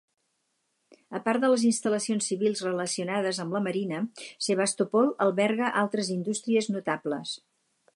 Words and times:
Apart 1.19 1.43
de 1.43 1.49
les 1.51 1.65
instal·lacions 1.71 2.31
civils 2.33 2.63
relacionades 2.69 3.43
amb 3.45 3.59
la 3.59 3.63
marina, 3.69 4.03
Sevastopol 4.49 5.15
alberga 5.29 5.73
altres 5.87 6.15
indústries 6.21 6.77
notables. 6.79 7.41